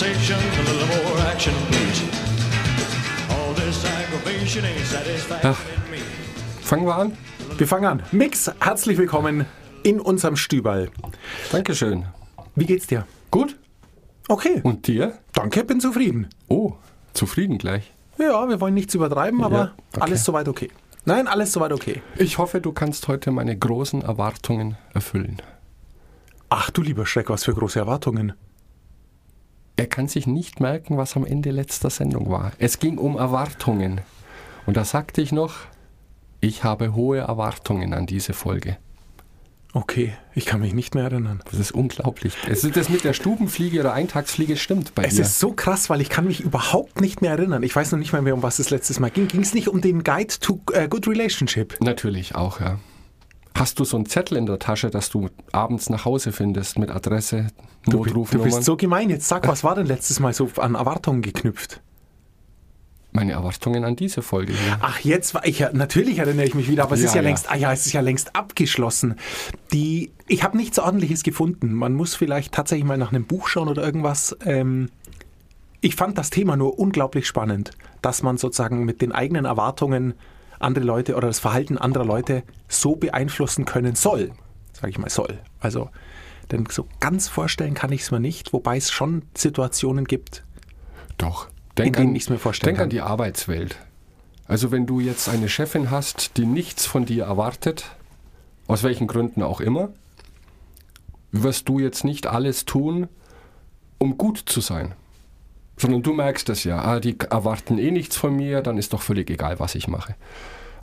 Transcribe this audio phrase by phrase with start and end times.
[0.00, 2.02] conversation, a little more action, please.
[3.30, 5.98] All this aggravation ain't satisfying me.
[6.62, 7.16] Fangen wir an?
[7.58, 8.02] Wir fangen an.
[8.10, 9.44] Mix, herzlich willkommen
[9.82, 10.88] in unserem Stüberl.
[11.52, 12.06] Dankeschön.
[12.54, 13.06] Wie geht's dir?
[13.30, 13.58] Gut.
[14.28, 14.60] Okay.
[14.62, 15.18] Und dir?
[15.34, 16.28] Danke, bin zufrieden.
[16.48, 16.72] Oh,
[17.12, 17.92] zufrieden gleich.
[18.16, 20.00] Ja, wir wollen nichts übertreiben, aber Ja, okay.
[20.00, 20.70] alles soweit okay.
[21.04, 22.00] Nein, alles soweit okay.
[22.16, 25.42] Ich hoffe, du kannst heute meine großen Erwartungen erfüllen.
[26.48, 28.32] Ach du lieber Schreck, was für große Erwartungen.
[29.80, 32.52] Er kann sich nicht merken, was am Ende letzter Sendung war.
[32.58, 34.02] Es ging um Erwartungen.
[34.66, 35.54] Und da sagte ich noch,
[36.42, 38.76] ich habe hohe Erwartungen an diese Folge.
[39.72, 41.40] Okay, ich kann mich nicht mehr erinnern.
[41.50, 42.34] Das ist unglaublich.
[42.46, 45.22] Es ist das mit der Stubenfliege oder Eintagsfliege stimmt bei Es dir.
[45.22, 47.62] ist so krass, weil ich kann mich überhaupt nicht mehr erinnern.
[47.62, 49.28] Ich weiß noch nicht mal mehr, um was es letztes Mal ging.
[49.28, 51.78] Ging es nicht um den Guide to äh, Good Relationship?
[51.80, 52.78] Natürlich auch, ja.
[53.54, 56.90] Hast du so einen Zettel in der Tasche, dass du abends nach Hause findest mit
[56.90, 57.48] Adresse,
[57.84, 58.48] Du, bi- du Notrufnummern?
[58.50, 59.10] bist so gemein.
[59.10, 61.80] Jetzt sag, was war denn letztes Mal so an Erwartungen geknüpft?
[63.12, 64.78] Meine Erwartungen an diese Folge hier.
[64.80, 67.22] Ach, jetzt war ich ja, natürlich erinnere ich mich wieder, aber es Ja, ist ja,
[67.22, 67.28] ja.
[67.28, 69.16] längst, ah ja, es ist ja längst abgeschlossen.
[69.72, 71.72] Die, ich habe nichts ordentliches gefunden.
[71.74, 74.36] Man muss vielleicht tatsächlich mal nach einem Buch schauen oder irgendwas.
[74.44, 74.90] Ähm,
[75.80, 80.14] ich fand das Thema nur unglaublich spannend, dass man sozusagen mit den eigenen Erwartungen
[80.60, 84.30] andere Leute oder das Verhalten anderer Leute so beeinflussen können soll.
[84.72, 85.38] Sage ich mal soll.
[85.58, 85.90] Also,
[86.50, 90.44] denn so ganz vorstellen kann ich es mir nicht, wobei es schon Situationen gibt.
[91.18, 91.48] Doch.
[91.48, 92.84] In Denk, denen an, ich's mir vorstellen denk kann.
[92.84, 93.78] an die Arbeitswelt.
[94.46, 97.84] Also wenn du jetzt eine Chefin hast, die nichts von dir erwartet,
[98.66, 99.90] aus welchen Gründen auch immer,
[101.32, 103.08] wirst du jetzt nicht alles tun,
[103.98, 104.94] um gut zu sein.
[105.80, 109.00] Sondern du merkst es ja, ah, die erwarten eh nichts von mir, dann ist doch
[109.00, 110.14] völlig egal, was ich mache.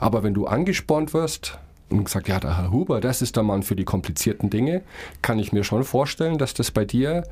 [0.00, 3.62] Aber wenn du angespornt wirst und gesagt, ja, der Herr Huber, das ist der Mann
[3.62, 4.82] für die komplizierten Dinge,
[5.22, 7.22] kann ich mir schon vorstellen, dass das bei dir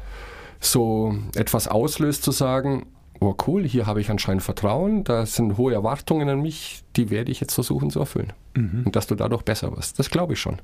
[0.60, 2.87] so etwas auslöst, zu sagen,
[3.21, 7.31] oh cool, hier habe ich anscheinend Vertrauen, da sind hohe Erwartungen an mich, die werde
[7.31, 8.32] ich jetzt versuchen zu erfüllen.
[8.87, 9.99] Und dass du dadurch besser wirst.
[9.99, 10.60] Das glaube ich schon.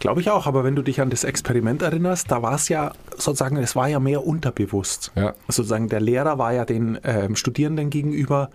[0.00, 2.92] Glaube ich auch, aber wenn du dich an das Experiment erinnerst, da war es ja
[3.16, 5.12] sozusagen, es war ja mehr unterbewusst.
[5.14, 5.34] Ja.
[5.46, 8.50] Sozusagen der Lehrer war ja den ähm, Studierenden gegenüber,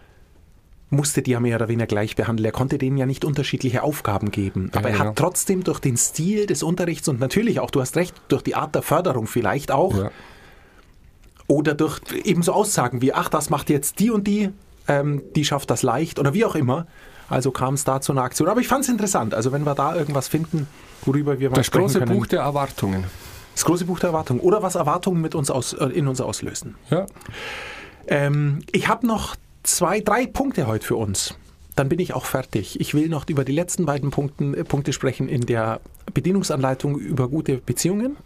[0.89, 2.45] musste die ja mehr oder weniger gleich behandeln.
[2.45, 4.71] Er konnte denen ja nicht unterschiedliche Aufgaben geben.
[4.75, 5.05] Aber er genau.
[5.11, 8.55] hat trotzdem durch den Stil des Unterrichts und natürlich auch, du hast recht, durch die
[8.55, 10.11] Art der Förderung vielleicht auch, Ja.
[11.47, 14.49] Oder durch eben so Aussagen wie, ach, das macht jetzt die und die,
[14.87, 16.87] ähm, die schafft das leicht oder wie auch immer.
[17.29, 18.49] Also kam es da zu einer Aktion.
[18.49, 19.33] Aber ich fand es interessant.
[19.33, 20.67] Also wenn wir da irgendwas finden,
[21.05, 22.17] worüber wir mal Das sprechen große können.
[22.17, 23.05] Buch der Erwartungen.
[23.55, 24.41] Das große Buch der Erwartungen.
[24.41, 26.75] Oder was Erwartungen mit uns aus, äh, in uns auslösen.
[26.89, 27.05] Ja.
[28.07, 31.35] Ähm, ich habe noch zwei, drei Punkte heute für uns.
[31.75, 32.79] Dann bin ich auch fertig.
[32.81, 35.79] Ich will noch über die letzten beiden Punkten, äh, Punkte sprechen in der
[36.13, 38.17] Bedienungsanleitung über gute Beziehungen,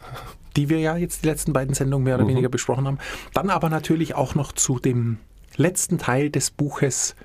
[0.55, 2.99] die wir ja jetzt die letzten beiden Sendungen mehr oder weniger besprochen haben.
[3.33, 5.17] Dann aber natürlich auch noch zu dem
[5.57, 7.15] letzten Teil des Buches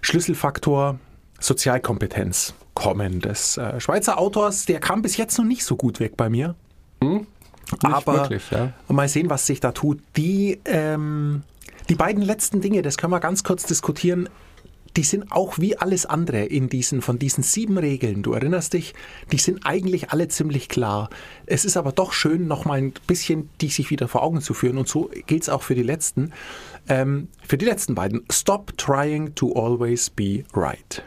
[0.00, 0.98] Schlüsselfaktor
[1.38, 4.66] Sozialkompetenz kommen des äh, Schweizer Autors.
[4.66, 6.54] Der kam bis jetzt noch nicht so gut weg bei mir.
[7.70, 8.72] Nicht aber wirklich, ja.
[8.88, 10.00] mal sehen, was sich da tut.
[10.16, 11.42] Die, ähm,
[11.88, 14.28] die beiden letzten Dinge, das können wir ganz kurz diskutieren,
[14.96, 18.94] die sind auch wie alles andere in diesen, von diesen sieben Regeln, du erinnerst dich,
[19.30, 21.08] die sind eigentlich alle ziemlich klar.
[21.46, 24.54] Es ist aber doch schön, noch mal ein bisschen die sich wieder vor Augen zu
[24.54, 26.32] führen und so gilt es auch für die letzten.
[26.88, 28.24] Ähm, für die letzten beiden.
[28.30, 31.02] Stop trying to always be right.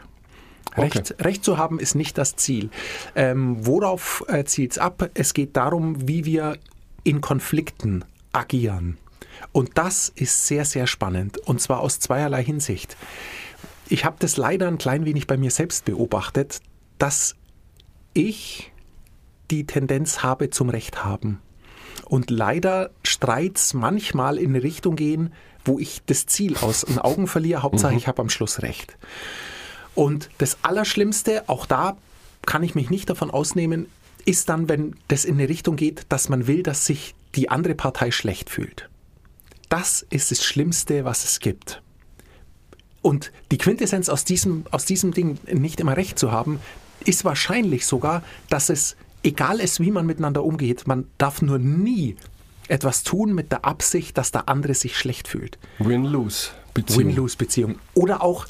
[0.76, 2.70] Recht, Recht zu haben ist nicht das Ziel.
[3.14, 5.10] Ähm, worauf äh, zielt es ab?
[5.14, 6.58] Es geht darum, wie wir
[7.02, 8.98] in Konflikten agieren.
[9.52, 11.38] Und das ist sehr, sehr spannend.
[11.38, 12.96] Und zwar aus zweierlei Hinsicht.
[13.88, 16.60] Ich habe das leider ein klein wenig bei mir selbst beobachtet,
[16.98, 17.36] dass
[18.14, 18.72] ich
[19.50, 21.40] die Tendenz habe zum Recht haben.
[22.04, 25.32] Und leider Streits manchmal in eine Richtung gehen,
[25.64, 27.62] wo ich das Ziel aus den Augen verliere.
[27.62, 28.96] Hauptsache, ich habe am Schluss Recht.
[29.94, 31.96] Und das Allerschlimmste, auch da
[32.44, 33.86] kann ich mich nicht davon ausnehmen,
[34.24, 37.74] ist dann, wenn das in eine Richtung geht, dass man will, dass sich die andere
[37.74, 38.88] Partei schlecht fühlt.
[39.68, 41.82] Das ist das Schlimmste, was es gibt.
[43.06, 46.58] Und die Quintessenz aus diesem, aus diesem Ding, nicht immer recht zu haben,
[47.04, 52.16] ist wahrscheinlich sogar, dass es egal ist, wie man miteinander umgeht, man darf nur nie
[52.66, 55.56] etwas tun mit der Absicht, dass der andere sich schlecht fühlt.
[55.78, 56.98] Win-Lose-Beziehung.
[56.98, 57.78] Win-Lose-Beziehung.
[57.94, 58.46] Oder auch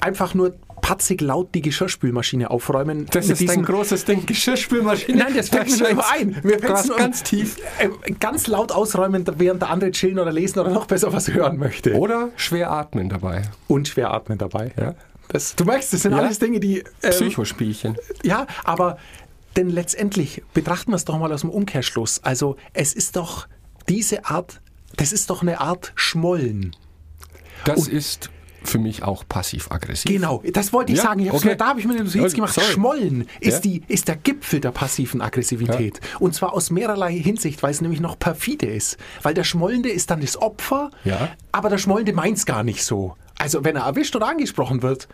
[0.00, 0.54] einfach nur
[0.88, 3.04] patzig laut die Geschirrspülmaschine aufräumen.
[3.10, 4.24] Das ist ein großes Ding.
[4.24, 5.18] Geschirrspülmaschine.
[5.18, 6.42] Nein, das fällt mir nur immer ein.
[6.66, 7.58] Hast nur ganz tief.
[7.78, 11.58] Äh, ganz laut ausräumen, während der andere chillen oder lesen oder noch besser was hören
[11.58, 11.92] möchte.
[11.94, 13.42] Oder schwer atmen dabei.
[13.66, 14.72] Und schwer atmen dabei.
[14.80, 14.94] Ja.
[15.28, 16.18] Das, du merkst, das sind Ja.
[16.20, 16.78] alles Dinge, die.
[17.02, 17.98] ähm, Psychospielchen.
[18.22, 18.96] Ja, aber
[19.56, 22.24] denn letztendlich betrachten wir es doch mal aus dem Umkehrschluss.
[22.24, 23.46] Also es ist doch
[23.90, 24.62] diese Art
[24.96, 26.74] das ist doch eine Art Schmollen.
[27.64, 28.30] Das ist
[28.68, 30.10] für mich auch passiv-aggressiv.
[30.10, 31.20] Genau, das wollte ich Ja, sagen.
[31.20, 31.56] Ich okay.
[31.56, 32.54] da habe ich mir eine Notiz gemacht.
[32.54, 32.66] sorry.
[32.72, 33.70] Schmollen ist, Ja.
[33.70, 36.00] die, ist der Gipfel der passiven Aggressivität.
[36.18, 38.96] Und zwar aus mehrerlei Hinsicht, weil es nämlich noch perfide ist.
[39.22, 41.30] Weil der Schmollende ist dann das Opfer, Ja.
[41.52, 43.14] aber der Schmollende meint's gar nicht so.
[43.38, 45.08] Also wenn er erwischt oder angesprochen wird,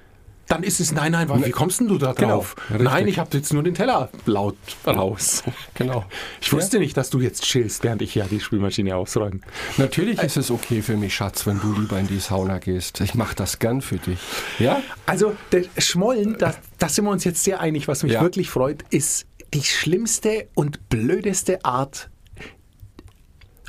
[0.48, 2.56] dann ist es, nein, nein, wie kommst denn du da Genau, drauf?
[2.70, 2.82] richtig.
[2.84, 4.56] nein, ich habe jetzt nur den Teller laut
[4.86, 5.42] raus.
[5.74, 6.04] Genau.
[6.40, 9.40] Ich wusste nicht, dass du jetzt chillst, während ich ja die Spülmaschine ausräume.
[9.78, 13.00] Natürlich ist es okay für mich, Schatz, wenn du lieber in die Sauna gehst.
[13.00, 14.18] Ich mache das gern für dich.
[14.58, 14.80] Ja?
[15.06, 18.20] Also der Schmollen, da, da sind wir uns jetzt sehr einig, was mich Ja.
[18.22, 22.10] wirklich freut, ist die schlimmste und blödeste Art.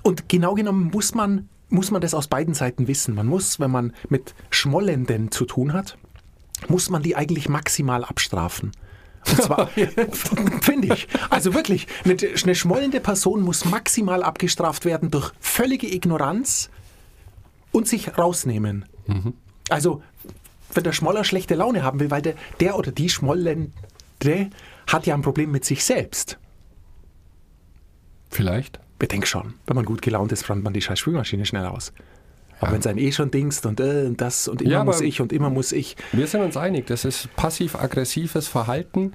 [0.04, 3.16] Und genau genommen muss man, muss man das aus beiden Seiten wissen.
[3.16, 5.98] Man muss, wenn man mit Schmollenden zu tun hat,
[6.70, 8.72] muss man die eigentlich maximal abstrafen.
[9.28, 9.68] Und zwar,
[10.62, 11.08] finde ich.
[11.30, 16.70] Also wirklich, eine, eine schmollende Person muss maximal abgestraft werden durch völlige Ignoranz
[17.72, 18.86] und sich rausnehmen.
[19.70, 20.04] Also,
[20.74, 23.72] wenn der Schmoller schlechte Laune haben will, weil der, der oder die Schmollende
[24.88, 26.38] hat ja ein Problem mit sich selbst.
[28.30, 28.80] Vielleicht.
[28.98, 31.92] Bedenk schon, wenn man gut gelaunt ist, fand man die scheiß Spülmaschine schnell aus.
[32.60, 35.02] Aber wenn es einen eh schon dingst und, äh, und das und immer Ja, muss
[35.02, 35.98] ich und immer muss ich.
[36.12, 39.14] Wir sind uns einig, das ist passiv-aggressives Verhalten,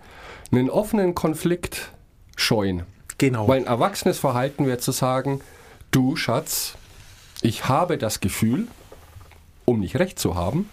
[0.52, 1.92] einen offenen Konflikt
[2.36, 2.82] scheuen.
[3.18, 3.48] Genau.
[3.48, 5.40] Weil ein erwachsenes Verhalten wäre zu sagen,
[5.90, 6.74] du Schatz,
[7.42, 8.66] ich habe das Gefühl,
[9.64, 10.68] um nicht recht zu haben,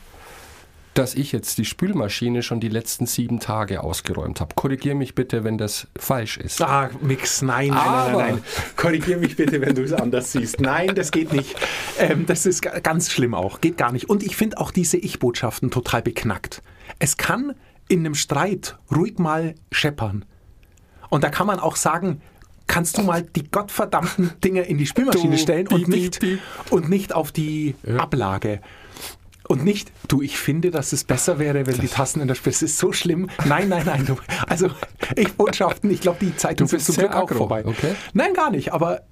[0.98, 4.56] dass ich jetzt die Spülmaschine schon die letzten sieben Tage ausgeräumt habe.
[4.56, 6.62] Korrigier mich bitte, wenn das falsch ist.
[6.62, 8.44] Ah, Mix, nein, nein, Aber- nein, nein, nein.
[8.76, 10.60] Korrigier mich bitte, wenn du es anders siehst.
[10.62, 11.56] Nein, das geht nicht.
[12.00, 13.62] Ähm, das ist ga- ganz schlimm auch.
[13.62, 14.10] Geht gar nicht.
[14.10, 16.62] Und ich finde auch diese Ich-Botschaften total beknackt.
[17.00, 17.54] Es kann
[17.90, 20.26] in einem Streit ruhig mal scheppern.
[21.10, 22.22] Und da kann man auch sagen,
[22.68, 26.40] kannst du mal die gottverdammten Dinger in die Spülmaschine Du, stellen und piep, nicht, piep,
[26.70, 28.62] und nicht auf die Ablage.
[29.48, 32.66] Und nicht, du, ich finde, dass es besser wäre, wenn die Tassen in der Spitze.
[32.66, 33.30] Es ist so schlimm.
[33.46, 34.06] Nein, nein, nein.
[34.06, 34.18] Du,
[34.48, 34.70] also,
[35.16, 37.66] ich Botschaften, ich glaube, die sind bist zum Glück auch vorbei.
[37.66, 37.96] okay.
[38.14, 38.74] Nein, gar nicht.
[38.74, 39.04] Aber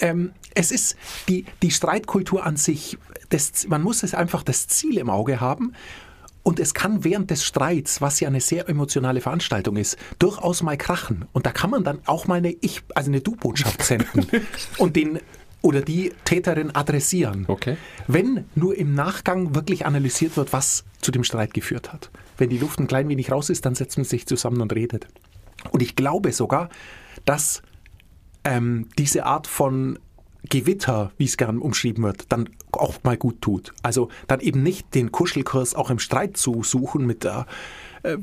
[0.00, 0.96] ähm, es ist
[1.28, 2.98] die, die Streitkultur an sich,
[3.28, 5.74] das, man muss es einfach das Ziel im Auge haben.
[6.42, 10.76] Und es kann während des Streits, was ja eine sehr emotionale Veranstaltung ist, durchaus mal
[10.76, 11.26] krachen.
[11.32, 14.26] Und da kann man dann auch mal eine Ich, also eine Du-Botschaft senden
[14.78, 15.20] und den
[15.62, 17.44] oder die Täterin adressieren.
[17.48, 17.76] Okay.
[18.06, 22.10] Wenn nur im Nachgang wirklich analysiert wird, was zu dem Streit geführt hat.
[22.36, 25.06] Wenn die Luft ein klein wenig raus ist, dann setzt man sich zusammen und redet.
[25.70, 26.68] Und ich glaube sogar,
[27.24, 27.62] dass
[28.44, 29.98] ähm, diese Art von
[30.48, 33.72] Gewitter, wie es gern umschrieben wird, dann auch mal gut tut.
[33.82, 37.46] Also dann eben nicht den Kuschelkurs auch im Streit zu suchen mit der, äh,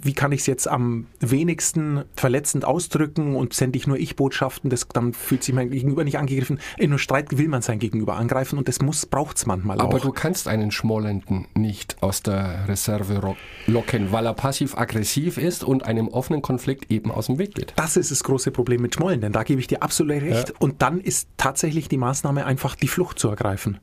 [0.01, 4.87] wie kann ich es jetzt am wenigsten verletzend ausdrücken und sende ich nur Ich-Botschaften, das,
[4.87, 6.59] dann fühlt sich mein Gegenüber nicht angegriffen.
[6.77, 9.97] In einem Streit will man sein Gegenüber angreifen und das muss, braucht es manchmal Aber
[9.97, 10.01] auch.
[10.01, 13.35] du kannst einen Schmollenden nicht aus der Reserve
[13.67, 17.73] locken, weil er passiv-aggressiv ist und einem offenen Konflikt eben aus dem Weg geht.
[17.75, 20.53] Das ist das große Problem mit Schmollen, denn da gebe ich dir absolut recht.
[20.59, 23.79] Und dann ist tatsächlich die Maßnahme einfach die Flucht zu ergreifen.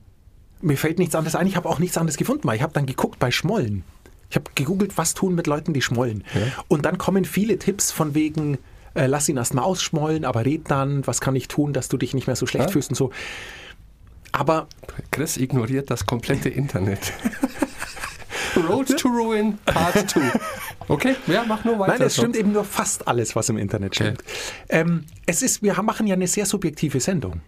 [0.62, 2.86] Mir fällt nichts anderes ein, ich habe auch nichts anderes gefunden, weil ich habe dann
[2.86, 3.84] geguckt bei Schmollen.
[4.31, 6.25] Ich habe gegoogelt, was tun mit Leuten, die schmollen.
[6.69, 8.59] Und dann kommen viele Tipps von wegen,
[8.95, 11.97] äh, lass ihn erst mal ausschmollen, aber red dann, was kann ich tun, dass du
[11.97, 12.73] dich nicht mehr so schlecht Ja.
[12.73, 13.11] fühlst und so.
[14.33, 14.67] Aber
[15.13, 17.13] Chris ignoriert das komplette Internet.
[18.69, 20.21] Road to Ruin Part 2.
[20.89, 21.93] Okay, ja, mach nur weiter.
[21.99, 24.23] Nein, es stimmt eben nur fast alles, was im Internet stimmt.
[24.69, 27.41] Ähm, es ist, wir machen ja eine sehr subjektive Sendung.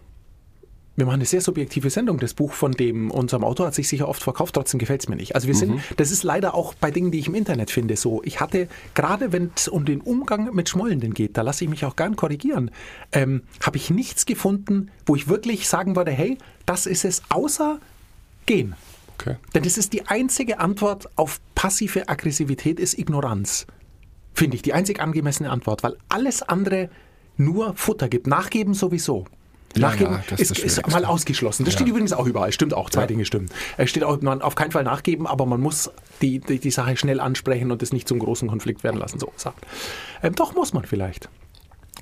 [0.99, 2.19] Wir machen eine sehr subjektive Sendung.
[2.19, 5.15] Das Buch von dem unserem Autor hat sich sicher oft verkauft, trotzdem gefällt es mir
[5.15, 5.37] nicht.
[5.37, 8.21] Also wir sind, das ist leider auch bei Dingen, die ich im Internet finde, so.
[8.25, 11.85] Ich hatte, gerade wenn es um den Umgang mit Schmollenden geht, da lasse ich mich
[11.85, 12.73] auch gern korrigieren,
[13.13, 16.37] ähm, habe ich nichts gefunden, wo ich wirklich sagen würde, hey,
[16.67, 17.79] das ist es, außer
[18.47, 18.75] gehen.
[19.21, 19.37] Okay.
[19.55, 23.69] Denn das ist die einzige Antwort auf passive Aggressivität ist Ignoranz.
[24.35, 26.91] Finde ich, die einzig angemessene Antwort, weil alles andere
[27.37, 28.27] nur Futter gibt.
[28.27, 29.27] Nachgeben sowieso.
[29.77, 31.65] Ja, Nachgeben ja, das ist, ist ist mal ausgeschlossen.
[31.65, 31.79] Das Ja.
[31.81, 32.53] steht übrigens auch überall.
[32.53, 33.07] Stimmt auch, zwei Ja.
[33.07, 33.49] Dinge stimmen.
[33.77, 35.91] Es steht auch, man auf keinen Fall nachgeben, aber man muss
[36.23, 39.19] die, die, die Sache schnell ansprechen und es nicht zum großen Konflikt werden lassen.
[39.21, 39.65] So sagt.
[40.23, 41.29] Ähm, doch muss man vielleicht.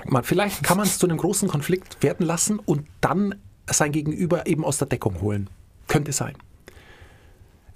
[0.05, 3.35] Man, vielleicht kann man es zu einem großen Konflikt werden lassen und dann
[3.69, 5.49] sein Gegenüber eben aus der Deckung holen.
[5.89, 6.35] Könnte sein.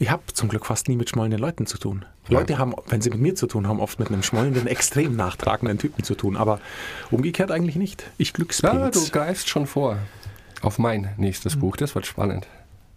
[0.01, 2.07] Ich habe zum Glück fast nie mit schmollenden Leuten zu tun.
[2.29, 5.77] Leute haben, wenn sie mit mir zu tun haben, oft mit einem schmollenden, extrem nachtragenden
[5.77, 6.39] Typen zu tun.
[6.39, 6.59] Aber
[7.11, 8.05] umgekehrt eigentlich nicht.
[8.17, 9.05] Ich Ja, Glückspilz.
[9.05, 9.99] du greifst schon vor
[10.63, 11.77] auf mein nächstes Buch.
[11.77, 12.47] Das wird spannend.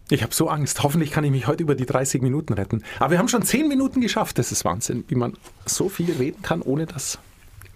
[0.10, 0.82] Ich habe so Angst.
[0.82, 2.84] Hoffentlich kann ich mich heute über die 30 Minuten retten.
[3.00, 4.40] Aber wir haben schon 10 Minuten geschafft.
[4.40, 5.34] Das ist Wahnsinn, wie man
[5.66, 7.20] so viel reden kann, ohne dass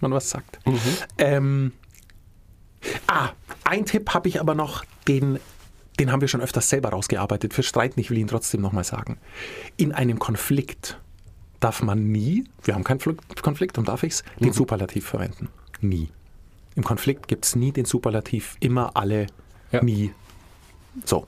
[0.00, 0.58] man was sagt.
[1.18, 1.72] Ähm,
[3.06, 3.28] ah,
[3.64, 5.38] ein Tipp habe ich aber noch, den
[5.98, 9.18] den haben wir schon öfters selber rausgearbeitet, für Streiten, ich will ihn trotzdem nochmal sagen.
[9.76, 10.98] In einem Konflikt
[11.60, 15.48] darf man nie, wir haben keinen Fl- Konflikt, darum darf ich es, den Superlativ verwenden.
[15.80, 16.08] Nie.
[16.76, 19.26] Im Konflikt gibt es nie den Superlativ, immer alle,
[19.72, 19.82] Ja.
[19.82, 20.12] nie.
[21.04, 21.26] So.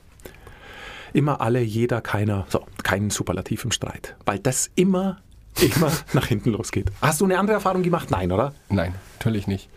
[1.13, 2.45] Immer alle, jeder, keiner.
[2.49, 4.15] So, keinen Superlativ im Streit.
[4.25, 5.17] Weil das immer,
[5.59, 6.89] immer nach hinten losgeht.
[7.01, 8.09] Hast du eine andere Erfahrung gemacht?
[8.11, 8.53] Nein, oder?
[8.69, 9.69] Nein, natürlich nicht.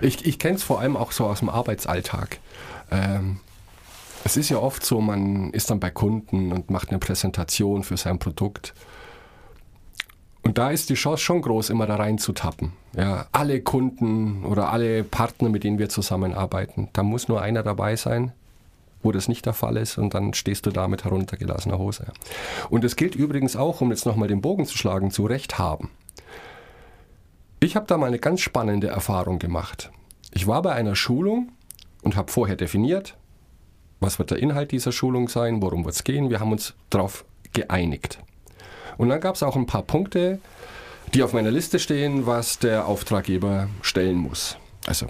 [0.00, 2.38] Ich, ich kenne es vor allem auch so aus dem Arbeitsalltag.
[2.90, 3.38] Ähm,
[4.24, 7.96] es ist ja oft so, man ist dann bei Kunden und macht eine Präsentation für
[7.96, 8.74] sein Produkt.
[10.42, 12.72] Und da ist die Chance schon groß, immer da reinzutappen.
[12.96, 17.96] Ja, alle Kunden oder alle Partner, mit denen wir zusammenarbeiten, da muss nur einer dabei
[17.96, 18.32] sein,
[19.02, 22.12] wo das nicht der Fall ist und dann stehst du da mit heruntergelassener Hose.
[22.68, 25.90] Und das gilt übrigens auch, um jetzt nochmal den Bogen zu schlagen, zu Recht haben.
[27.60, 29.90] Ich habe da mal eine ganz spannende Erfahrung gemacht.
[30.32, 31.52] Ich war bei einer Schulung
[32.02, 33.16] und habe vorher definiert,
[34.00, 36.30] was wird der Inhalt dieser Schulung sein, worum wird es gehen.
[36.30, 38.18] Wir haben uns darauf geeinigt.
[38.98, 40.40] Und dann gab es auch ein paar Punkte,
[41.14, 44.56] die auf meiner Liste stehen, was der Auftraggeber stellen muss.
[44.86, 45.06] Also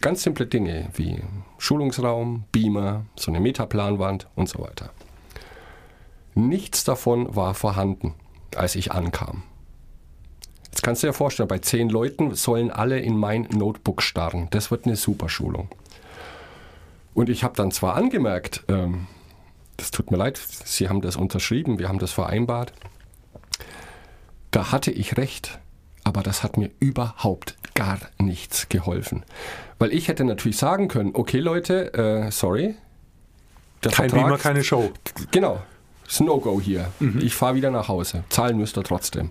[0.00, 1.20] ganz simple Dinge wie
[1.58, 4.90] Schulungsraum, Beamer, so eine Metaplanwand und so weiter.
[6.34, 8.14] Nichts davon war vorhanden,
[8.56, 9.44] als ich ankam.
[10.66, 14.48] Jetzt kannst du dir vorstellen, bei zehn Leuten sollen alle in mein Notebook starren.
[14.50, 15.68] Das wird eine super Schulung.
[17.14, 19.06] Und ich habe dann zwar angemerkt, ähm,
[19.76, 22.72] das tut mir leid, Sie haben das unterschrieben, wir haben das vereinbart.
[24.50, 25.58] Da hatte ich recht,
[26.04, 29.24] aber das hat mir überhaupt gar nichts geholfen.
[29.78, 32.74] Weil ich hätte natürlich sagen können, okay Leute, äh, sorry.
[33.82, 34.92] Kein Vertrag- Beamer, keine Show.
[35.30, 35.60] Genau.
[36.06, 36.90] Ist ein No-Go hier.
[37.20, 38.24] Ich fahre wieder nach Hause.
[38.28, 39.30] Zahlen müsst ihr trotzdem.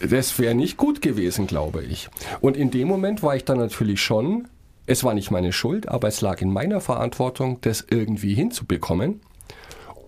[0.00, 2.08] Das wäre nicht gut gewesen, glaube ich.
[2.40, 4.46] Und in dem Moment war ich dann natürlich schon,
[4.88, 9.20] es war nicht meine Schuld, aber es lag in meiner Verantwortung, das irgendwie hinzubekommen,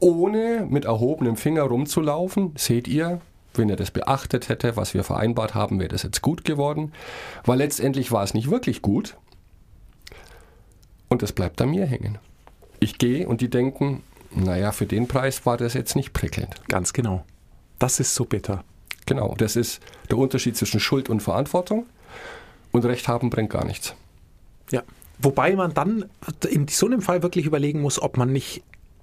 [0.01, 2.55] ohne mit erhobenem Finger rumzulaufen.
[2.57, 3.21] Seht ihr,
[3.53, 6.93] wenn ihr das beachtet hätte, was wir vereinbart haben, wäre das jetzt gut geworden.
[7.45, 9.19] Weil letztendlich war es nicht wirklich gut.
[11.09, 12.17] Und das bleibt an mir hängen.
[12.79, 16.55] Ich gehe und die denken, naja, für den Preis war das jetzt nicht prickelnd.
[16.69, 17.23] Ganz genau.
[17.79, 18.65] Das ist so bitter.
[19.05, 21.85] Genau, das ist der Unterschied zwischen Schuld und Verantwortung.
[22.73, 23.95] Und Recht haben bringt gar nichts.
[24.71, 24.83] Ja.
[25.23, 26.07] Wobei man dann
[26.49, 28.63] in so einem Fall wirklich überlegen muss, ob man nicht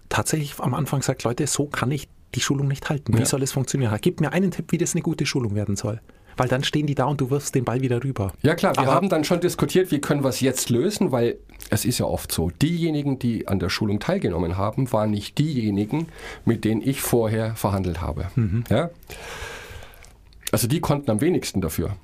[0.10, 3.14] tatsächlich am Anfang sagt, Leute, so kann ich die Schulung nicht halten.
[3.14, 3.26] Wie Ja.
[3.26, 3.96] soll es funktionieren?
[4.02, 6.02] Gib mir einen Tipp, wie das eine gute Schulung werden soll.
[6.40, 8.32] Weil dann stehen die da und du wirfst den Ball wieder rüber.
[8.44, 11.38] Ja klar, wir Aber- haben dann schon diskutiert, wie können wir es jetzt lösen, weil
[11.72, 16.08] es ist ja oft so, diejenigen, die an der Schulung teilgenommen haben, waren nicht diejenigen,
[16.46, 18.30] mit denen ich vorher verhandelt habe.
[18.70, 18.92] Ja?
[20.52, 21.96] Also die konnten am wenigsten dafür.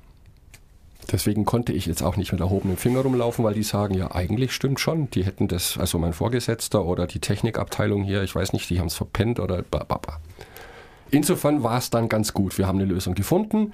[1.12, 4.52] Deswegen konnte ich jetzt auch nicht mit erhobenem Finger rumlaufen, weil die sagen, ja, eigentlich
[4.52, 5.10] stimmt schon.
[5.10, 8.86] Die hätten das, also mein Vorgesetzter oder die Technikabteilung hier, ich weiß nicht, die haben
[8.86, 10.20] es verpennt oder bababa.
[11.10, 12.58] Insofern war es dann ganz gut.
[12.58, 13.72] Wir haben eine Lösung gefunden.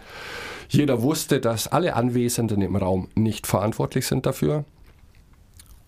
[0.69, 4.65] Jeder wusste, dass alle Anwesenden im Raum nicht verantwortlich sind dafür.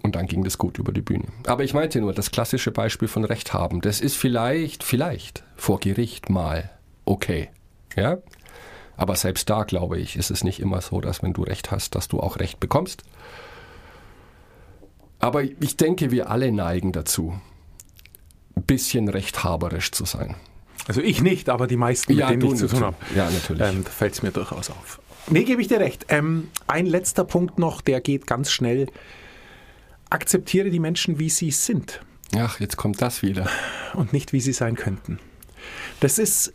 [0.02, 1.26] Und dann ging das gut über die Bühne.
[1.46, 5.78] Aber ich meinte nur, das klassische Beispiel von Recht haben, das ist vielleicht, vielleicht vor
[5.78, 6.70] Gericht mal
[7.04, 7.50] okay.
[7.96, 8.18] Ja?
[8.96, 11.94] Aber selbst da, glaube ich, ist es nicht immer so, dass wenn du Recht hast,
[11.94, 13.02] dass du auch Recht bekommst.
[15.18, 17.40] Aber ich denke, wir alle neigen dazu,
[18.56, 20.36] ein bisschen rechthaberisch zu sein.
[20.88, 22.96] Also ich nicht, aber die meisten, mit denen du ich zu tun habe.
[23.14, 23.62] Ja, natürlich.
[23.62, 25.00] Ähm, da fällt es mir durchaus auf.
[25.28, 26.06] Nee, gebe ich dir recht.
[26.08, 28.88] Ähm, ein letzter Punkt noch, der geht ganz schnell.
[30.10, 32.00] Akzeptiere die Menschen, wie sie sind
[32.36, 33.48] Ach, jetzt kommt das wieder.
[33.94, 35.18] und nicht, wie sie sein könnten.
[36.00, 36.52] Das ist,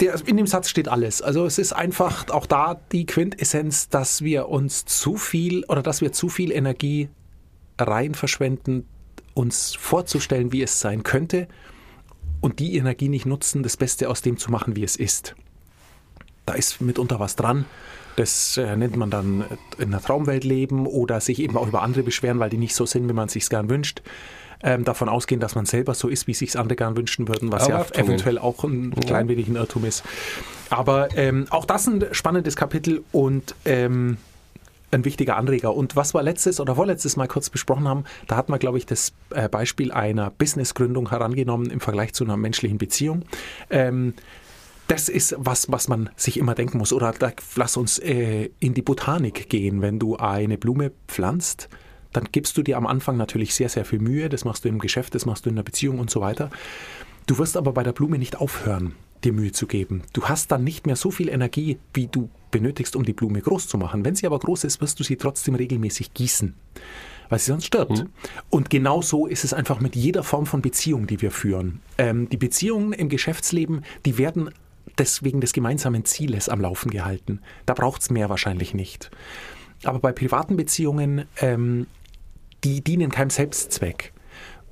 [0.00, 1.22] der, in dem Satz steht alles.
[1.22, 6.00] Also es ist einfach auch da die Quintessenz, dass wir uns zu viel oder dass
[6.00, 7.08] wir zu viel Energie
[7.78, 8.86] rein verschwenden,
[9.34, 11.48] uns vorzustellen, wie es sein könnte
[12.40, 15.34] und die Energie nicht nutzen, das Beste aus dem zu machen, wie es ist.
[16.46, 17.64] Da ist mitunter was dran.
[18.16, 21.82] Das äh, nennt man dann äh, in der Traumwelt leben oder sich eben auch über
[21.82, 24.02] andere beschweren, weil die nicht so sind, wie man es sich gern wünscht.
[24.66, 27.68] Ähm, davon ausgehen, dass man selber so ist, wie sich andere gern wünschen würden, was
[27.68, 28.08] ja Erwartungen.
[28.08, 30.02] eventuell auch ein klein wenig ein Irrtum ist.
[30.70, 34.16] Aber ähm, auch das ein spannendes Kapitel und ähm,
[34.90, 35.72] ein wichtiger Anreger.
[35.74, 38.86] Und was wir letztes oder vorletztes Mal kurz besprochen haben, da hat man, glaube ich,
[38.86, 43.22] das äh, Beispiel einer Businessgründung herangenommen im Vergleich zu einer menschlichen Beziehung.
[43.70, 44.14] Ähm,
[44.88, 46.92] das ist was, was man sich immer denken muss.
[46.92, 49.82] Oder da, lass uns äh, in die Botanik gehen.
[49.82, 51.68] Wenn du eine Blume pflanzt,
[52.16, 54.28] dann gibst du dir am Anfang natürlich sehr, sehr viel Mühe.
[54.28, 56.50] Das machst du im Geschäft, das machst du in der Beziehung und so weiter.
[57.26, 58.94] Du wirst aber bei der Blume nicht aufhören,
[59.24, 60.02] dir Mühe zu geben.
[60.12, 63.68] Du hast dann nicht mehr so viel Energie, wie du benötigst, um die Blume groß
[63.68, 64.04] zu machen.
[64.04, 66.54] Wenn sie aber groß ist, wirst du sie trotzdem regelmäßig gießen.
[67.28, 68.04] weil sie sonst stirbt.
[68.50, 71.80] Und genau so ist es einfach mit jeder Form von Beziehung, die wir führen.
[71.98, 74.50] Ähm, die Beziehungen im Geschäftsleben, die werden
[74.98, 77.40] deswegen des gemeinsamen Zieles am Laufen gehalten.
[77.66, 79.10] Da braucht es mehr wahrscheinlich nicht.
[79.84, 81.86] Aber bei privaten Beziehungen, ähm,
[82.66, 84.12] die dienen keinem Selbstzweck,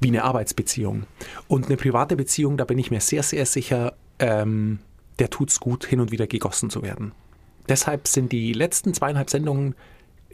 [0.00, 1.04] wie eine Arbeitsbeziehung.
[1.46, 4.80] Und eine private Beziehung, da bin ich mir sehr, sehr sicher, ähm,
[5.20, 7.12] der tut's gut, hin und wieder gegossen zu werden.
[7.68, 9.74] Deshalb sind die letzten zweieinhalb Sendungen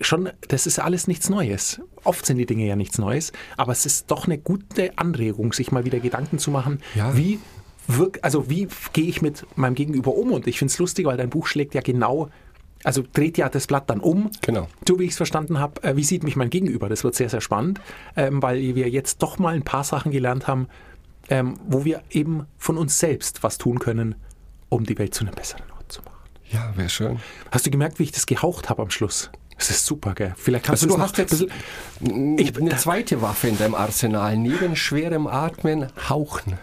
[0.00, 1.82] schon, das ist alles nichts Neues.
[2.02, 5.70] Oft sind die Dinge ja nichts Neues, aber es ist doch eine gute Anregung, sich
[5.70, 7.14] mal wieder Gedanken zu machen, Ja.
[7.14, 7.38] wie
[7.86, 10.32] wirk, also wie gehe ich mit meinem Gegenüber um?
[10.32, 12.30] Und ich finde es lustig, weil dein Buch schlägt ja genau,
[12.84, 14.30] also dreht ja das Blatt dann um.
[14.40, 14.68] Genau.
[14.86, 16.88] So wie ich es verstanden habe, äh, wie sieht mich mein Gegenüber?
[16.88, 17.80] Das wird sehr, sehr spannend,
[18.16, 20.68] ähm, weil wir jetzt doch mal ein paar Sachen gelernt haben,
[21.28, 24.14] ähm, wo wir eben von uns selbst was tun können,
[24.68, 26.16] um die Welt zu einem besseren Ort zu machen.
[26.50, 27.20] Ja, wäre schön.
[27.50, 29.30] Hast du gemerkt, wie ich das gehaucht habe am Schluss?
[29.56, 30.32] Das ist super, gell?
[30.36, 31.44] Vielleicht kannst Also du hast jetzt
[32.00, 34.38] ich, eine zweite Waffe in deinem Arsenal.
[34.38, 36.54] Neben schwerem Atmen, Hauchen.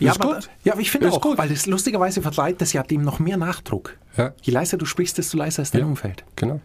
[0.00, 0.50] Ja, Ist aber, gut.
[0.64, 1.38] ja, ich finde auch, gut.
[1.38, 3.96] weil das lustigerweise verleiht das ja dem noch mehr Nachdruck.
[4.16, 4.32] Ja.
[4.42, 5.86] Je leiser du sprichst, desto leiser ist dein Ja.
[5.86, 6.24] Umfeld.
[6.36, 6.60] Genau.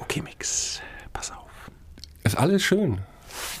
[0.00, 0.80] Okay, Mix,
[1.12, 1.48] pass auf.
[2.24, 2.98] Ist alles schön,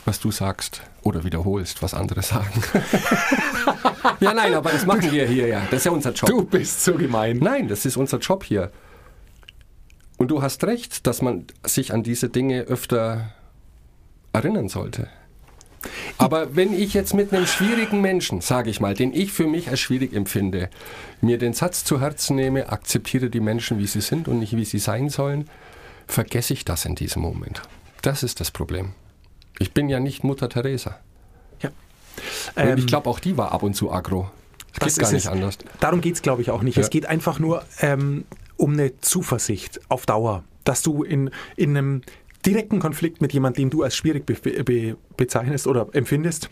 [0.04, 2.62] was du sagst oder wiederholst, was andere sagen.
[4.20, 5.62] ja, nein, aber das machen wir hier ja.
[5.70, 6.50] Das ist ja unser Job.
[6.50, 7.38] bist so gemein.
[7.38, 8.70] Nein, das ist unser Job hier.
[10.16, 13.32] Und du hast recht, dass man sich an diese Dinge öfter
[14.32, 15.08] erinnern sollte.
[16.18, 19.68] Aber wenn ich jetzt mit einem schwierigen Menschen, sage ich mal, den ich für mich
[19.70, 20.68] als schwierig empfinde,
[21.20, 24.64] mir den Satz zu Herzen nehme, akzeptiere die Menschen, wie sie sind und nicht wie
[24.64, 25.48] sie sein sollen,
[26.06, 27.62] vergesse ich das in diesem Moment.
[28.02, 28.92] Das ist das Problem.
[29.58, 30.98] Ich bin ja nicht Mutter Teresa.
[31.60, 31.70] Ja.
[32.56, 34.30] Und Ähm, ich glaube, auch die war ab und zu aggro.
[34.78, 35.30] Das Das geht gar ist nicht es.
[35.30, 35.58] anders.
[35.80, 36.76] Darum geht es, glaube ich, auch nicht.
[36.76, 36.82] Ja.
[36.82, 38.24] Es geht einfach nur ähm,
[38.56, 42.02] um eine Zuversicht auf Dauer, dass du in, in einem
[42.46, 46.50] direkten Konflikt mit jemandem, den du als schwierig be be bezeichnest oder empfindest,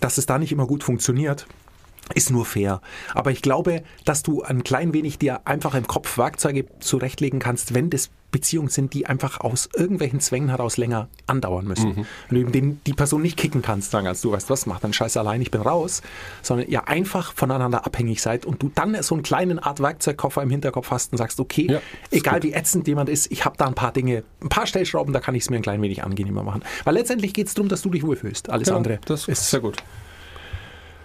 [0.00, 1.46] dass es da nicht immer gut funktioniert.
[2.14, 2.80] Ist nur fair.
[3.14, 7.74] Aber ich glaube, dass du ein klein wenig dir einfach im Kopf Werkzeuge zurechtlegen kannst,
[7.74, 11.90] wenn das Beziehungen sind, die einfach aus irgendwelchen Zwängen heraus länger andauern müssen.
[11.90, 12.06] Mhm.
[12.28, 14.80] Wenn du eben den, die Person nicht kicken kannst, sagen kannst, du weißt was, mach
[14.80, 16.02] dann Scheiß allein, ich bin raus,
[16.42, 20.50] sondern ihr einfach voneinander abhängig seid und du dann so einen kleinen Art Werkzeugkoffer im
[20.50, 23.74] Hinterkopf hast und sagst, okay, Ja, egal wie ätzend jemand ist, ich habe da ein
[23.74, 26.62] paar Dinge, ein paar Stellschrauben, da kann ich es mir ein klein wenig angenehmer machen.
[26.84, 28.50] Weil letztendlich geht es darum, dass du dich wohlfühlst.
[28.50, 29.76] Alles Genau, andere das ist ist sehr gut.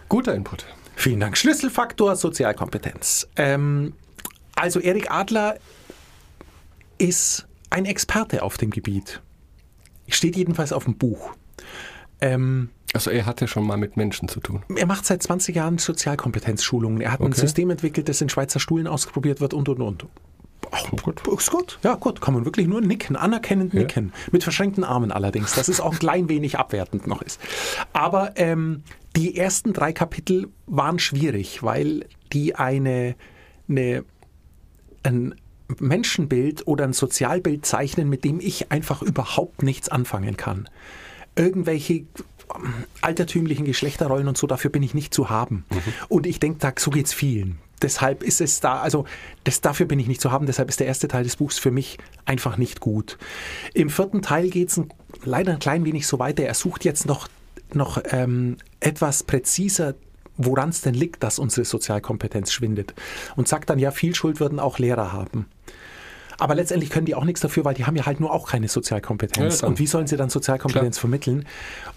[0.09, 0.65] Guter Input.
[0.95, 1.37] Vielen Dank.
[1.37, 3.27] Schlüsselfaktor Sozialkompetenz.
[3.35, 3.93] Ähm,
[4.55, 5.57] also Erik Adler
[7.03, 9.21] ist ein Experte auf dem Gebiet.
[10.07, 11.31] Steht jedenfalls auf dem Buch.
[12.21, 14.63] Ähm, Also er hatte schon mal mit Menschen zu tun.
[14.75, 17.01] er macht seit 20 Jahren Sozialkompetenzschulungen.
[17.01, 17.39] Er hat ein Okay.
[17.41, 20.05] System entwickelt, das in Schweizer Schulen ausprobiert wird und, und, und.
[20.71, 21.27] Ach, gut.
[21.27, 21.79] Ist gut.
[21.83, 22.21] Ja, gut.
[22.21, 24.11] Kann man wirklich nur nicken, anerkennend nicken.
[24.31, 27.39] Mit verschränkten Armen allerdings, dass es auch ein klein wenig abwertend noch ist.
[27.91, 28.83] Aber ähm,
[29.15, 33.15] die ersten drei Kapitel waren schwierig, weil die eine,
[33.69, 34.03] eine
[35.03, 35.35] ein
[35.79, 40.69] Menschenbild oder ein Sozialbild zeichnen, mit dem ich einfach überhaupt nichts anfangen kann.
[41.35, 42.07] Irgendwelche ähm,
[43.01, 45.65] altertümlichen Geschlechterrollen und so, dafür bin ich nicht zu haben.
[46.09, 47.59] Und ich denke, da, so geht's vielen.
[47.81, 49.05] Deshalb ist es da, also
[49.43, 51.71] das, dafür bin ich nicht zu haben, deshalb ist der erste Teil des Buchs für
[51.71, 53.17] mich einfach nicht gut.
[53.73, 54.81] Im vierten Teil geht es
[55.25, 56.43] leider ein klein wenig so weiter.
[56.43, 57.27] Er sucht jetzt noch,
[57.73, 59.95] noch ähm, etwas präziser
[60.37, 62.93] woran es denn liegt, dass unsere Sozialkompetenz schwindet.
[63.35, 65.45] Und sagt dann, ja, viel Schuld würden auch Lehrer haben.
[66.43, 68.67] Aber letztendlich können die auch nichts dafür, weil die haben ja halt nur auch keine
[68.67, 69.61] Sozialkompetenz.
[69.61, 71.45] Ja, und wie sollen sie dann Sozialkompetenz vermitteln?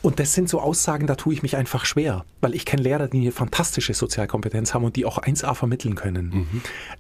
[0.03, 3.09] Und das sind so Aussagen, da tue ich mich einfach schwer, weil ich kenne Lehrer,
[3.09, 6.47] die eine fantastische Sozialkompetenz haben und die auch 1a vermitteln können.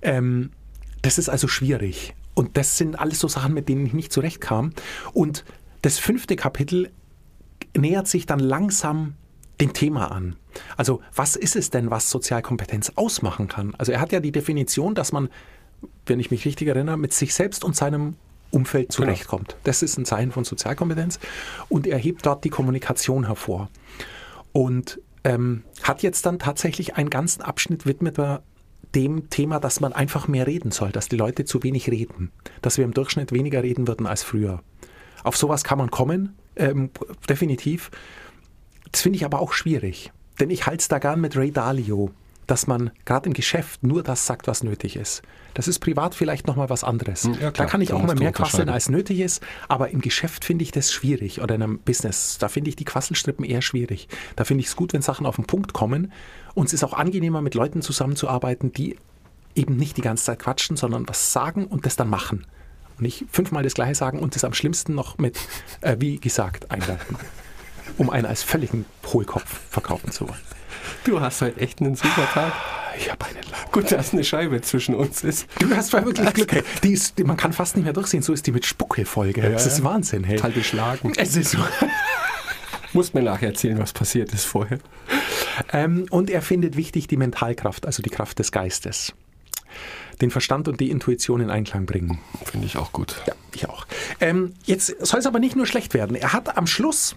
[0.02, 0.50] Ähm,
[1.02, 2.16] das ist also schwierig.
[2.34, 4.72] Und das sind alles so Sachen, mit denen ich nicht zurechtkam.
[5.12, 5.44] Und
[5.82, 6.90] das fünfte Kapitel
[7.76, 9.14] nähert sich dann langsam
[9.60, 10.34] dem Thema an.
[10.76, 13.72] Also was ist es denn, was Sozialkompetenz ausmachen kann?
[13.78, 15.28] Also er hat ja die Definition, dass man,
[16.06, 18.14] wenn ich mich richtig erinnere, mit sich selbst und seinem
[18.50, 19.56] Umfeld zurechtkommt.
[19.64, 21.18] Das ist ein Zeichen von Sozialkompetenz.
[21.68, 23.68] Und er hebt dort die Kommunikation hervor.
[24.52, 28.42] Und ähm, hat jetzt dann tatsächlich einen ganzen Abschnitt widmet er
[28.94, 32.30] dem Thema, dass man einfach mehr reden soll, dass die Leute zu wenig reden,
[32.62, 34.62] dass wir im Durchschnitt weniger reden würden als früher.
[35.24, 36.90] Auf sowas kann man kommen, ähm,
[37.28, 37.90] definitiv.
[38.92, 42.12] Das finde ich aber auch schwierig, denn ich halte es da gern mit Ray Dalio,
[42.46, 45.22] dass man gerade im Geschäft nur das sagt, was nötig ist.
[45.54, 47.24] Das ist privat vielleicht nochmal was anderes.
[47.24, 50.44] Hm, ja, da kann ich auch mal mehr quasseln, als nötig ist, aber im Geschäft
[50.44, 54.08] finde ich das schwierig oder in einem Business, da finde ich die Quasselstrippen eher schwierig.
[54.36, 56.12] Da finde ich es gut, wenn Sachen auf den Punkt kommen
[56.54, 58.96] und es ist auch angenehmer, mit Leuten zusammenzuarbeiten, die
[59.54, 62.46] eben nicht die ganze Zeit quatschen, sondern was sagen und das dann machen.
[62.96, 65.38] und nicht fünfmal das Gleiche sagen und das am schlimmsten noch mit,
[65.80, 67.16] äh, wie gesagt, einleiten,
[67.98, 70.55] um einen als völligen Hohlkopf verkaufen zu wollen.
[71.04, 72.52] Du hast heute echt einen super Tag.
[72.98, 73.70] Ich habe einen Lauf.
[73.72, 75.46] Gut, dass eine Scheibe zwischen uns ist.
[75.58, 76.52] Du hast zwar wirklich Glück.
[76.52, 76.62] Hey.
[76.82, 78.22] Die ist, die, man kann fast nicht mehr durchsehen.
[78.22, 79.42] So ist die mit Spucke-Folge.
[79.42, 79.84] das ist ja.
[79.84, 80.24] Wahnsinn.
[80.24, 80.36] Hey.
[80.38, 81.12] Kalte Schlagen.
[81.16, 81.58] Es ist so.
[82.92, 84.78] Muss mir nachher erzählen, was passiert ist vorher.
[85.72, 89.12] Ähm, und er findet wichtig die Mentalkraft, also die Kraft des Geistes.
[90.20, 92.18] Den Verstand und die Intuition in Einklang bringen.
[92.44, 93.16] Finde ich auch gut.
[93.26, 93.86] Ja, ich auch.
[94.20, 96.16] Ähm, jetzt soll es aber nicht nur schlecht werden.
[96.16, 97.14] Er hat am Schluss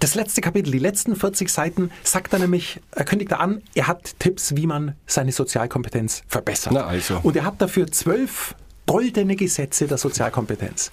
[0.00, 3.86] das letzte Kapitel, die letzten 40 Seiten, sagt er nämlich, er kündigt er an, er
[3.86, 6.72] hat Tipps, wie man seine Sozialkompetenz verbessert.
[6.72, 7.20] Na also.
[7.22, 8.54] Und er hat dafür zwölf
[8.86, 10.90] goldene Gesetze der Sozialkompetenz.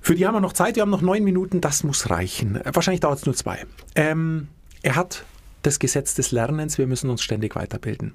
[0.00, 2.60] Für die haben wir noch Zeit, wir haben noch neun Minuten, das muss reichen.
[2.64, 3.64] Wahrscheinlich dauert es nur zwei.
[3.94, 4.48] Ähm,
[4.82, 5.24] er hat
[5.62, 8.14] das Gesetz des Lernens, wir müssen uns ständig weiterbilden.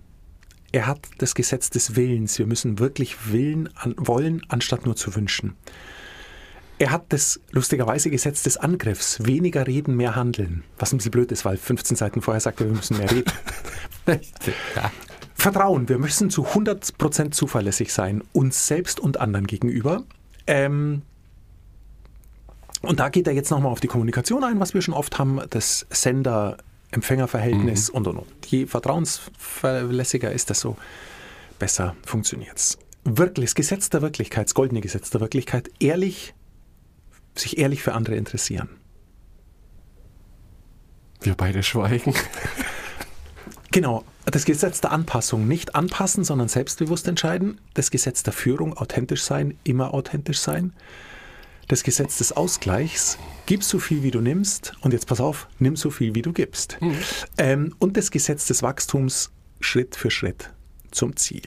[0.73, 5.15] Er hat das Gesetz des Willens, wir müssen wirklich willen, an, wollen, anstatt nur zu
[5.15, 5.55] wünschen.
[6.79, 10.63] Er hat das lustigerweise Gesetz des Angriffs, weniger reden, mehr handeln.
[10.77, 13.31] Was ein bisschen blöd ist, weil 15 Seiten vorher sagt er, wir müssen mehr reden.
[14.75, 14.91] ja.
[15.33, 20.03] Vertrauen, wir müssen zu 100% zuverlässig sein, uns selbst und anderen gegenüber.
[20.45, 21.01] Ähm,
[22.81, 25.41] und da geht er jetzt nochmal auf die Kommunikation ein, was wir schon oft haben,
[25.49, 28.45] das Sender-Empfänger-Verhältnis und und und.
[28.45, 30.77] Je vertrauensverlässiger ist das so,
[31.57, 32.77] besser funktioniert es.
[33.03, 36.35] Wirklich, das Gesetz der Wirklichkeit, das goldene Gesetz der Wirklichkeit, ehrlich,
[37.39, 38.69] sich ehrlich für andere interessieren.
[41.21, 42.13] Wir beide schweigen.
[43.71, 47.59] Genau, das Gesetz der Anpassung, nicht anpassen, sondern selbstbewusst entscheiden.
[47.73, 50.73] Das Gesetz der Führung, authentisch sein, immer authentisch sein.
[51.67, 54.73] Das Gesetz des Ausgleichs, gib so viel, wie du nimmst.
[54.81, 56.77] Und jetzt pass auf, nimm so viel, wie du gibst.
[57.37, 60.53] Ähm, und das Gesetz des Wachstums, Schritt für Schritt
[60.91, 61.43] zum Ziel.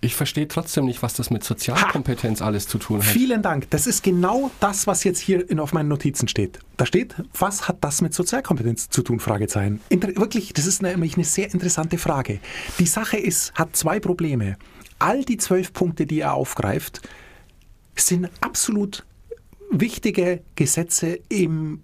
[0.00, 3.06] Ich verstehe trotzdem nicht, was das mit Sozialkompetenz alles zu tun hat.
[3.06, 3.70] Vielen Dank.
[3.70, 6.58] Das ist genau das, was jetzt hier in, auf meinen Notizen steht.
[6.76, 9.20] Da steht, was hat das mit Sozialkompetenz zu tun?
[9.20, 9.80] Fragezeichen.
[9.88, 12.40] Inter wirklich, das ist nämlich eine sehr interessante Frage.
[12.78, 14.56] Die Sache ist, hat zwei Probleme.
[14.98, 17.00] All die zwölf Punkte, die er aufgreift,
[17.96, 19.04] sind absolut
[19.70, 21.82] wichtige Gesetze im,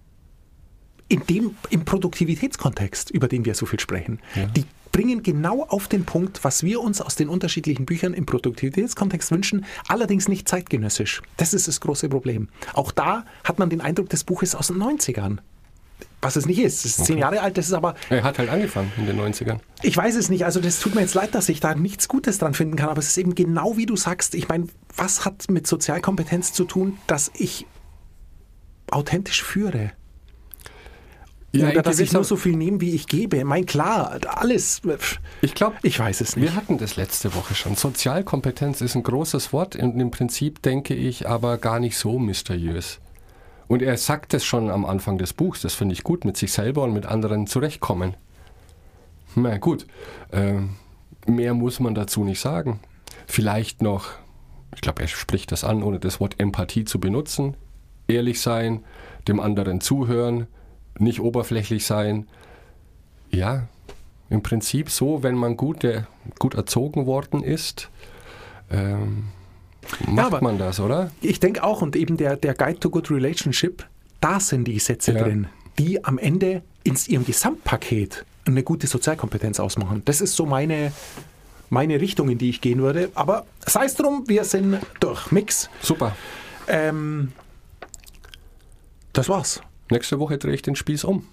[1.09, 4.20] in dem, im Produktivitätskontext, über den wir so viel sprechen.
[4.57, 9.31] Die bringen genau auf den Punkt, was wir uns aus den unterschiedlichen Büchern im Produktivitätskontext
[9.33, 11.22] wünschen, allerdings nicht zeitgenössisch.
[11.38, 12.48] Das ist das große Problem.
[12.74, 15.38] Auch da hat man den Eindruck, das Buch ist aus den 90ern.
[16.20, 16.85] Was es nicht ist.
[16.85, 19.59] Es ist zehn Jahre alt, das ist aber Er hat halt angefangen in den 90ern.
[19.83, 20.44] ich weiß es nicht.
[20.44, 22.90] Also das tut mir jetzt leid, dass ich da nichts Gutes dran finden kann.
[22.90, 24.37] Aber es ist eben genau wie du sagst.
[24.37, 27.66] Ich meine, was hat mit Sozialkompetenz zu tun, dass ich
[28.90, 29.92] authentisch führe?
[31.55, 33.45] Ja, Oder dass ich nur so viel nehme, wie ich gebe.
[33.45, 34.81] Mein klar, alles.
[35.43, 36.45] Ich glaube, Ich weiß es nicht.
[36.45, 37.77] wir hatten das letzte Woche schon.
[37.77, 43.01] Sozialkompetenz ist ein großes Wort und im Prinzip denke ich aber gar nicht so mysteriös.
[43.69, 46.53] Und er sagt es schon am Anfang des Buchs, das finde ich gut, mit sich
[46.53, 48.15] selber und mit anderen zurechtkommen.
[49.35, 49.87] Na gut,
[50.33, 50.77] ähm,
[51.27, 52.81] mehr muss man dazu nicht sagen.
[53.27, 54.09] Vielleicht noch,
[54.75, 57.57] ich glaube, er spricht das an, ohne das Wort Empathie zu benutzen.
[58.09, 58.85] Ehrlich sein,
[59.29, 60.47] dem anderen zuhören,
[60.98, 62.26] nicht oberflächlich sein.
[63.31, 63.66] Ja,
[64.31, 65.87] im Prinzip so, wenn man gut,
[66.38, 67.88] gut erzogen worden ist,
[68.70, 69.24] ähm,
[70.07, 71.11] macht aber- man das, oder?
[71.20, 73.87] Ich denke auch, und eben der, der Guide to Good Relationship,
[74.20, 75.22] da sind die Sätze Ja.
[75.24, 80.02] drin, die am Ende in ihrem Gesamtpaket eine gute Sozialkompetenz ausmachen.
[80.05, 80.92] Das ist so meine,
[81.70, 83.11] meine Richtung, in die ich gehen würde.
[83.14, 85.31] Aber sei es drum, wir sind durch.
[85.31, 85.68] Mix.
[85.81, 86.16] Super.
[86.68, 87.33] Ähm,
[89.12, 89.61] das war's.
[89.90, 91.27] Nächste Woche drehe ich den Spieß um.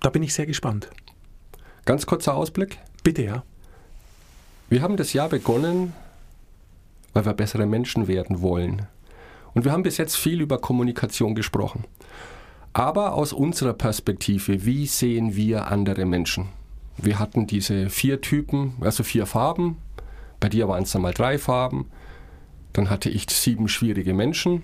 [0.00, 0.88] Da bin ich sehr gespannt.
[1.84, 2.78] Ganz kurzer Ausblick.
[3.02, 3.42] Bitte, ja.
[4.68, 5.92] Wir haben das Jahr begonnen,
[7.14, 8.86] weil wir bessere Menschen werden wollen.
[9.54, 11.84] Und wir haben bis jetzt viel über Kommunikation gesprochen.
[12.72, 16.48] Aber aus unserer Perspektive, wie sehen wir andere Menschen?
[16.96, 19.78] Wir hatten diese vier Typen, also vier Farben.
[20.40, 21.86] Bei dir waren es dann mal drei Farben.
[22.72, 24.62] Dann hatte ich sieben schwierige Menschen.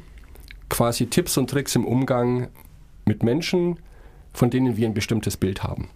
[0.68, 2.48] Quasi Tipps und Tricks im Umgang
[3.04, 3.78] mit Menschen,
[4.32, 5.90] von denen wir ein bestimmtes Bild haben.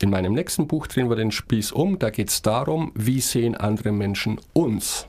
[0.00, 1.98] In meinem nächsten Buch drehen wir den Spieß um.
[1.98, 5.06] Da geht es darum, wie sehen andere Menschen uns.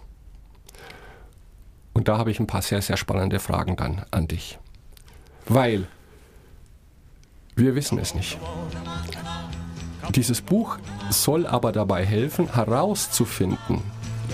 [1.94, 4.60] Und da habe ich ein paar sehr, sehr spannende Fragen dann an dich.
[5.48, 5.88] Weil
[7.56, 8.38] wir wissen es nicht.
[10.16, 10.78] Dieses Buch
[11.10, 13.82] soll aber dabei helfen, herauszufinden,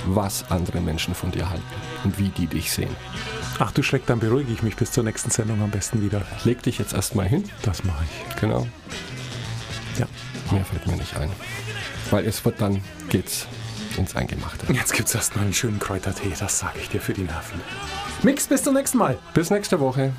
[0.06, 1.64] was andere Menschen von dir halten
[2.04, 2.96] und wie die dich sehen.
[3.60, 6.22] Ach du Schreck, dann beruhige ich mich bis zur nächsten Sendung am besten wieder.
[6.44, 7.44] Leg dich jetzt erstmal hin.
[7.62, 8.36] Das mache ich.
[8.38, 8.68] Genau.
[10.00, 10.08] Ja.
[10.52, 11.30] Mehr fällt mir nicht ein.
[12.10, 13.48] Weil es wird dann geht's
[13.98, 14.72] ins Eingemachte.
[14.74, 17.62] Jetzt gibt es erstmal einen schönen Kräutertee, das sage ich dir für die Nerven.
[18.24, 19.18] Mix, bis zum nächsten Mal.
[19.34, 20.14] Bis nächste Woche.